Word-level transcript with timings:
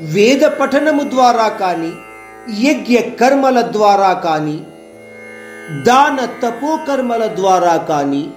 వేద 0.00 0.40
పఠనము 0.40 1.02
ద్వారా 1.02 1.48
కానీ 1.48 1.92
యజ్ఞ 2.60 2.96
కర్మల 2.96 3.60
ద్వారా 3.60 4.12
కానీ 4.12 4.60
దాన 5.82 6.24
తపోకర్మల 6.24 7.26
ద్వారా 7.26 7.76
కానీ 7.76 8.30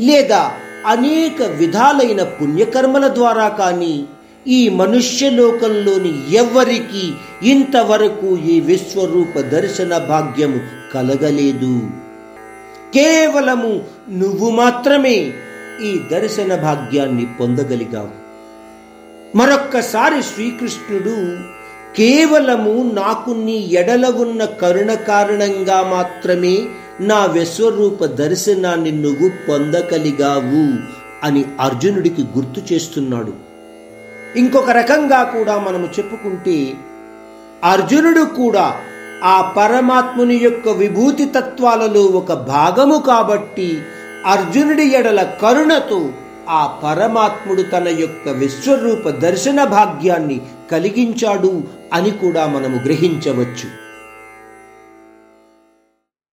లేదా 0.00 0.52
అనేక 0.86 1.42
విధాలైన 1.42 2.22
పుణ్యకర్మల 2.22 3.08
ద్వారా 3.08 3.48
కానీ 3.48 4.04
ఈ 4.46 4.68
మనుష్యలోకంలోని 4.68 6.36
ఎవ్వరికి 6.36 7.12
ఇంతవరకు 7.48 8.36
ఈ 8.36 8.60
విశ్వరూప 8.60 9.40
దర్శన 9.40 9.98
భాగ్యము 9.98 10.60
కలగలేదు. 10.94 11.90
కేవలము 12.94 13.84
నువ్వు 14.10 14.50
మాత్రమే 14.50 15.32
ఈ 15.82 16.00
దర్శన 16.10 16.56
భాగ్యాన్ని 16.56 17.26
పొందగలిగావు. 17.40 18.21
మరొక్కసారి 19.36 20.22
శ్రీకృష్ణుడు 20.22 21.16
కేవలము 21.96 22.90
నాకు 22.92 23.30
నీ 23.30 23.56
ఎడల 23.72 24.06
ఉన్న 24.06 24.44
కరుణ 24.44 24.94
కారణంగా 24.94 25.82
మాత్రమే 25.82 26.62
నా 27.00 27.24
విశ్వరూప 27.24 28.04
దర్శనాన్ని 28.04 28.92
నువ్వు 28.92 29.30
పొందగలిగావు 29.48 30.66
అని 31.26 31.44
అర్జునుడికి 31.60 32.22
గుర్తు 32.22 32.74
చేస్తున్నాడు. 32.74 33.32
ఇంకొక 34.36 34.70
రకంగా 34.70 35.22
కూడా 35.22 35.58
మనము 35.58 35.88
చెప్పుకుంటే 35.98 36.74
అర్జునుడు 37.64 38.24
కూడా 38.24 38.80
ఆ 39.24 39.54
పరమాత్ముని 39.56 40.36
యొక్క 40.36 40.68
విభూతి 40.68 41.24
తత్వాలలో 41.24 42.02
ఒక 42.02 42.32
భాగము 42.32 43.02
కాబట్టి 43.06 43.78
అర్జునుడి 44.26 44.82
ఎడల 44.82 45.22
కరుణతో 45.22 46.12
ఆ 46.48 46.80
పరమాత్ముడు 46.84 47.62
తన 47.62 47.88
యొక్క 47.88 48.28
విశ్వరూప 48.28 49.08
దర్శన 49.08 49.64
భాగ్యాన్ని 49.64 50.40
కలిగించాడు 50.70 51.62
అని 51.92 52.10
కూడా 52.10 52.46
మనము 52.46 52.76
గ్రహించవచ్చు. 52.84 53.91